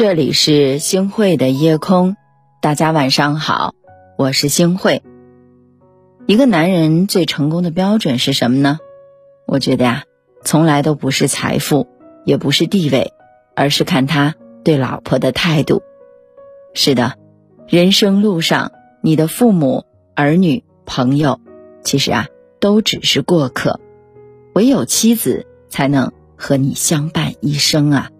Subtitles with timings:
[0.00, 2.16] 这里是星汇的夜空，
[2.62, 3.74] 大家晚上好，
[4.16, 5.02] 我是星汇。
[6.26, 8.78] 一个男人最成功的标准是什么呢？
[9.46, 10.04] 我觉得呀，
[10.42, 11.86] 从来都不是财富，
[12.24, 13.12] 也不是地位，
[13.54, 15.82] 而是看他对老婆的态度。
[16.72, 17.18] 是的，
[17.68, 18.72] 人生路上，
[19.02, 21.40] 你的父母、儿女、朋友，
[21.84, 22.26] 其实啊，
[22.58, 23.80] 都只是过客，
[24.54, 28.10] 唯有妻子才能和你相伴一生啊。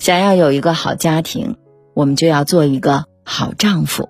[0.00, 1.56] 想要有一个好家庭，
[1.92, 4.08] 我们就要做一个好丈夫。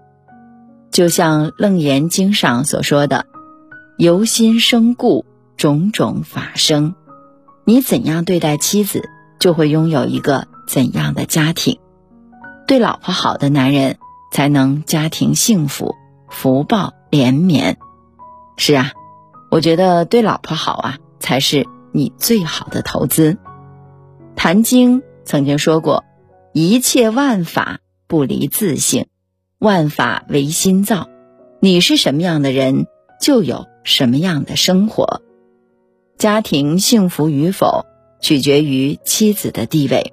[0.92, 3.26] 就像《楞严经》上所说的
[3.98, 5.24] ：“由心生故，
[5.56, 6.94] 种种法生。”
[7.66, 9.02] 你怎样对待妻子，
[9.40, 11.80] 就会拥有一个怎样的家庭。
[12.68, 13.96] 对老婆好的男人，
[14.30, 15.96] 才能家庭幸福，
[16.28, 17.78] 福报连绵。
[18.56, 18.92] 是啊，
[19.50, 23.32] 我觉得对老婆好啊，才是你最好的投资。
[24.36, 25.00] 《谈经》。
[25.30, 26.02] 曾经说过，
[26.52, 27.78] 一切万法
[28.08, 29.06] 不离自性，
[29.60, 31.08] 万法唯心造。
[31.60, 32.88] 你是什么样的人，
[33.20, 35.22] 就有什么样的生活。
[36.18, 37.86] 家庭幸福与否，
[38.20, 40.12] 取决于妻子的地位。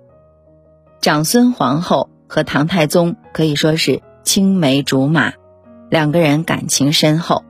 [1.01, 5.33] 长孙皇后和唐太宗可以说是青梅竹马，
[5.89, 7.43] 两个人感情深厚。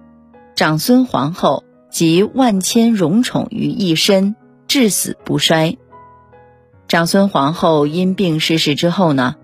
[0.56, 4.38] 长孙皇后集万千荣宠于一身，
[4.70, 5.78] 至死不衰。
[6.88, 9.36] 长孙皇后因病逝世之后呢，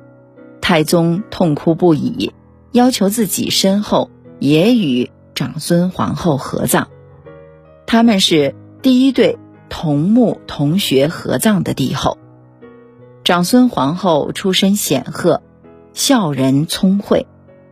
[0.62, 2.32] 太宗痛哭不已，
[2.72, 6.88] 要求自己身后也与长孙皇后合葬。
[7.86, 12.18] 他们是第一对同墓同穴合葬的帝后。
[13.26, 15.42] 长孙皇后出身显赫，
[15.94, 17.28] 孝仁聪慧，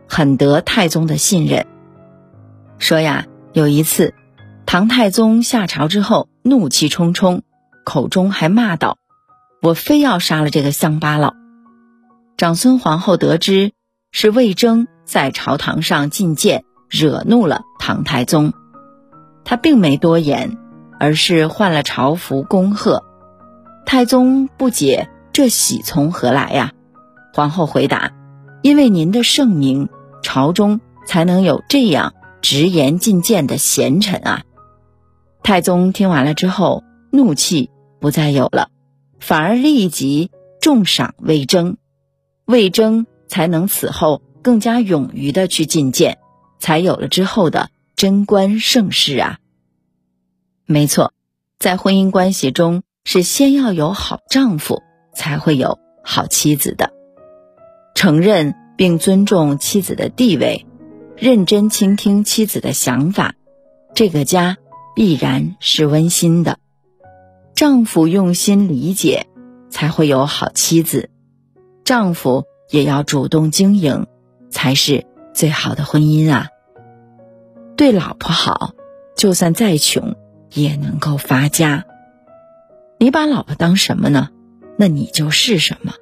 [0.06, 1.66] 很得太宗的信任。
[2.78, 4.12] 说呀，有一次，
[4.66, 7.42] 唐太宗下朝之后，怒气冲冲，
[7.84, 8.98] 口中还骂道。
[9.62, 11.34] 我非要杀了这个乡巴佬。
[12.36, 13.70] 长孙皇后得知
[14.10, 18.52] 是魏征在朝堂上进谏，惹怒了唐太宗，
[19.44, 20.58] 他并没多言，
[20.98, 23.04] 而是换了朝服恭贺。
[23.86, 26.72] 太宗不解这喜从何来呀？
[27.32, 28.10] 皇后回答
[28.62, 29.88] ：“因为您的圣明，
[30.24, 34.42] 朝中才能有这样直言进谏的贤臣啊。”
[35.44, 37.70] 太宗听完了之后，怒气
[38.00, 38.68] 不再有了。
[39.22, 41.76] 反而立即重赏魏征，
[42.44, 46.18] 魏征才能此后更加勇于的去进谏，
[46.58, 49.38] 才有了之后的贞观盛世啊。
[50.66, 51.12] 没错，
[51.60, 54.82] 在婚姻关系中是先要有好丈夫，
[55.14, 56.92] 才会有好妻子的。
[57.94, 60.66] 承认并尊重妻子的地位，
[61.16, 63.36] 认真倾听妻子的想法，
[63.94, 64.56] 这个家
[64.96, 66.58] 必然是温馨的。
[67.62, 69.28] 丈夫用心理解，
[69.70, 71.10] 才会有好妻子；
[71.84, 74.08] 丈夫也要主动经营，
[74.50, 76.48] 才是最好的婚姻啊！
[77.76, 78.72] 对老婆好，
[79.14, 80.16] 就算再穷
[80.52, 81.84] 也能够发家。
[82.98, 84.30] 你把老婆当什么呢？
[84.76, 85.92] 那你就是什么。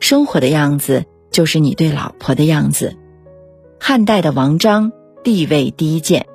[0.00, 2.94] 生活的样子就是你对老婆的样子。
[3.80, 4.92] 汉代的王章
[5.22, 6.26] 地位低贱，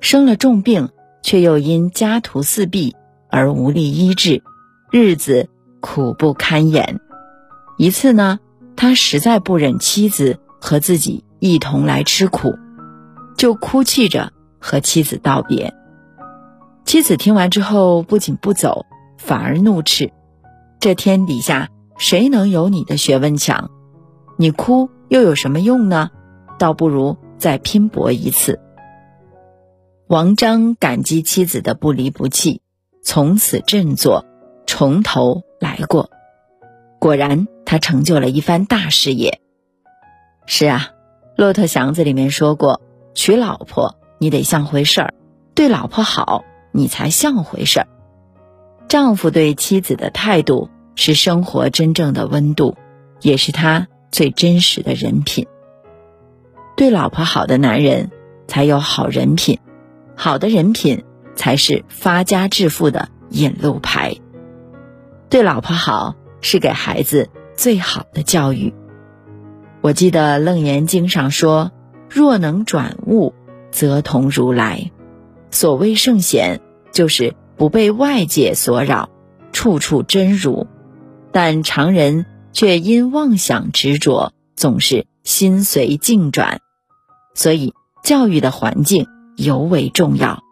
[0.00, 2.94] 生了重病，却又因家徒四壁。
[3.30, 4.42] 而无力医治，
[4.90, 5.48] 日子
[5.80, 7.00] 苦不堪言。
[7.76, 8.40] 一次呢，
[8.76, 12.54] 他实在不忍妻子和自己一同来吃苦，
[13.36, 15.74] 就哭泣着和妻子道别。
[16.84, 18.86] 妻子听完之后，不仅不走，
[19.18, 20.12] 反而怒斥
[20.80, 21.68] ：“这天底下
[21.98, 23.70] 谁能有你的学问强？
[24.36, 26.10] 你哭又有什么用呢？
[26.58, 28.58] 倒不如再拼搏一次。”
[30.08, 32.62] 王章感激妻子的不离不弃。
[33.10, 34.26] 从此振作，
[34.66, 36.10] 从头来过。
[36.98, 39.40] 果然，他成就了一番大事业。
[40.44, 40.90] 是啊，
[41.34, 42.82] 《骆驼祥子》里面说过
[43.16, 45.14] ：“娶老婆，你得像回事儿；
[45.54, 47.86] 对老婆好，你才像回事儿。”
[48.88, 52.76] 丈夫对妻子的态度，是生活真正的温度，
[53.22, 55.46] 也是他最真实的人品。
[56.76, 58.10] 对老婆好的男人，
[58.46, 59.60] 才有好人品。
[60.14, 61.04] 好的人品。
[61.38, 64.16] 才是发家致富的引路牌。
[65.30, 68.74] 对老婆好是给孩子最好的教育。
[69.80, 71.70] 我记得《楞严经》上说
[72.10, 73.32] ：“若能转物，
[73.70, 74.90] 则同如来。”
[75.52, 76.60] 所谓圣贤，
[76.92, 79.08] 就是不被外界所扰，
[79.52, 80.66] 处处真如。
[81.30, 86.60] 但常人却因妄想执着，总是心随境转。
[87.34, 89.06] 所以，教育的环境
[89.36, 90.42] 尤为重要。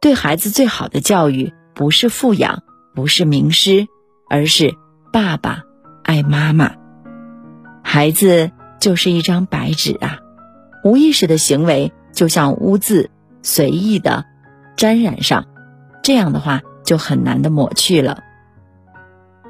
[0.00, 2.62] 对孩子最好的教育，不是富养，
[2.94, 3.86] 不是名师，
[4.30, 4.74] 而是
[5.12, 5.64] 爸爸
[6.02, 6.76] 爱妈妈，
[7.84, 8.50] 孩子
[8.80, 10.20] 就是一张白纸啊，
[10.84, 13.10] 无意识的行为就像污渍，
[13.42, 14.24] 随意的
[14.74, 15.44] 沾染上，
[16.02, 18.22] 这样的话就很难的抹去了。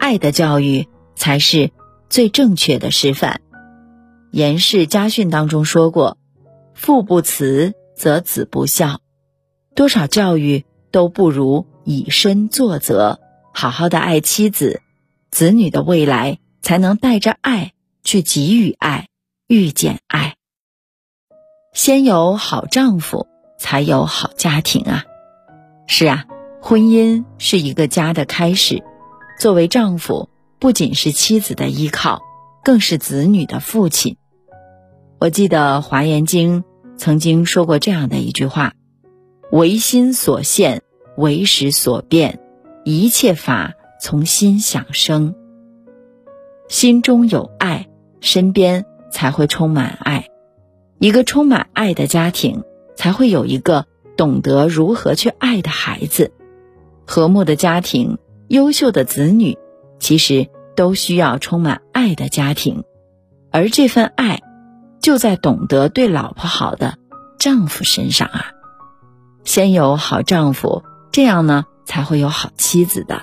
[0.00, 1.70] 爱的教育才是
[2.08, 3.40] 最正确的示范。
[4.32, 6.18] 严氏家训当中说过
[6.74, 9.00] ：“父不慈，则子不孝。”
[9.80, 13.18] 多少教育都不如以身作则，
[13.54, 14.82] 好好的爱妻子，
[15.30, 17.72] 子女的未来才能带着爱。
[18.04, 19.08] 去给予爱，
[19.46, 20.34] 遇见爱。
[21.72, 23.26] 先有好丈夫，
[23.58, 25.04] 才有好家庭啊！
[25.86, 26.26] 是啊，
[26.60, 28.84] 婚姻是一个家的开始。
[29.38, 30.28] 作为丈夫，
[30.58, 32.20] 不仅是妻子的依靠，
[32.62, 34.18] 更是子女的父亲。
[35.18, 36.64] 我记得《华严经》
[36.98, 38.74] 曾经说过这样的一句话
[39.52, 40.82] ：“唯心所现，
[41.16, 42.40] 唯识所变，
[42.84, 45.34] 一切法从心想生。”
[46.68, 47.86] 心中有爱。
[48.22, 50.28] 身边才会充满爱，
[50.98, 52.64] 一个充满爱的家庭，
[52.94, 56.30] 才会有一个懂得如何去爱的孩子。
[57.06, 58.18] 和睦的家庭，
[58.48, 59.56] 优秀的子女，
[59.98, 62.84] 其实都需要充满爱的家庭。
[63.50, 64.42] 而这份爱，
[65.00, 66.98] 就在懂得对老婆好的
[67.38, 68.52] 丈夫身上啊。
[69.44, 73.22] 先有好丈夫，这样呢，才会有好妻子的。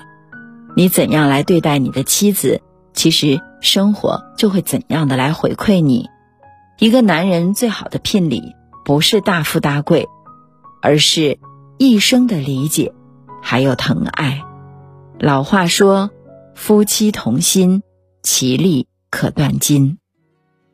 [0.76, 2.60] 你怎样来对待你的妻子？
[2.92, 6.08] 其实生活就会怎样的来回馈你。
[6.78, 8.54] 一个男人最好的聘礼，
[8.84, 10.06] 不是大富大贵，
[10.82, 11.38] 而是
[11.76, 12.92] 一生的理解，
[13.42, 14.42] 还有疼爱。
[15.18, 16.10] 老话说
[16.54, 17.82] ：“夫妻同心，
[18.22, 19.98] 其利可断金。”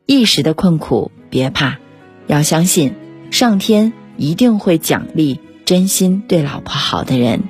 [0.05, 1.77] 一时的困苦别怕，
[2.27, 2.95] 要相信
[3.31, 7.43] 上天一定会奖励真心对老婆好的人。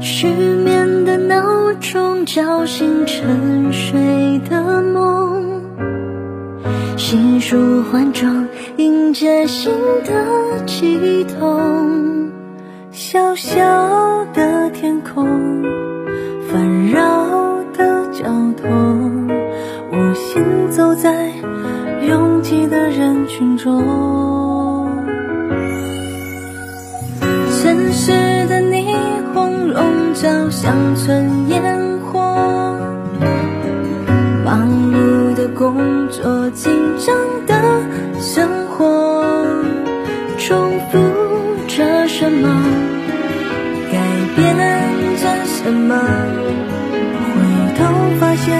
[0.00, 5.62] 失眠的闹钟叫醒沉睡的梦，
[6.96, 9.72] 细数换装迎接新
[10.04, 12.30] 的悸动。
[12.90, 15.62] 小小的天空，
[20.70, 21.30] 走在
[22.06, 23.82] 拥挤的人群中。
[27.62, 28.10] 城市
[28.48, 28.84] 的霓
[29.32, 31.62] 虹笼罩乡村烟
[32.00, 32.18] 火，
[34.44, 37.14] 忙碌的工作，紧张
[37.46, 37.54] 的
[38.18, 39.24] 生活，
[40.38, 40.98] 重复
[41.68, 42.48] 着什么，
[43.92, 43.98] 改
[44.34, 44.56] 变
[45.16, 45.96] 着什么？
[47.32, 47.40] 回
[47.78, 47.84] 头
[48.18, 48.52] 发现，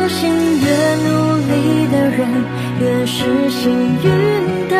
[0.00, 0.30] 相信，
[0.60, 0.64] 越
[0.96, 1.52] 努力
[1.92, 2.26] 的人。
[2.80, 3.70] 越是幸
[4.02, 4.08] 运
[4.70, 4.74] 的，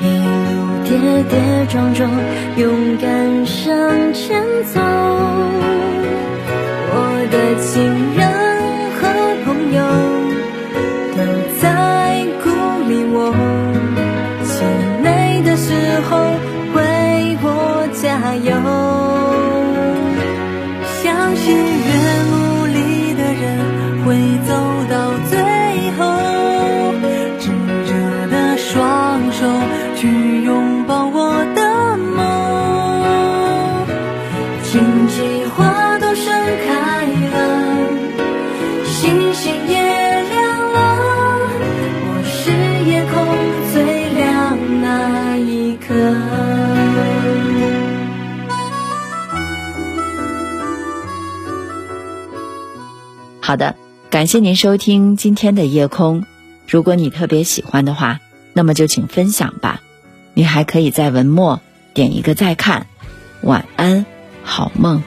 [0.00, 0.88] 一路跌
[1.28, 1.36] 跌
[1.68, 2.10] 撞撞，
[2.56, 3.76] 勇敢向
[4.14, 4.42] 前
[4.72, 4.80] 走。
[6.96, 6.96] 我
[7.30, 7.74] 的亲
[8.16, 8.24] 人
[8.96, 9.02] 和
[9.44, 9.78] 朋友
[11.14, 11.18] 都
[11.60, 11.62] 在
[12.42, 12.48] 鼓
[12.88, 13.16] 励我，
[14.44, 14.64] 气
[15.02, 15.06] 馁
[15.42, 15.68] 的时
[16.08, 16.10] 候
[16.74, 17.46] 为我
[17.92, 18.48] 加油。
[21.02, 21.44] 相信
[53.46, 53.76] 好的，
[54.08, 56.24] 感谢您收听今天的夜空。
[56.66, 58.20] 如果你特别喜欢的话，
[58.54, 59.82] 那么就请分享吧。
[60.32, 61.60] 你还可以在文末
[61.92, 62.86] 点一个再看。
[63.42, 64.06] 晚安，
[64.44, 65.02] 好梦。